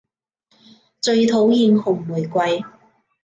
[0.99, 2.63] 最討厭紅玫瑰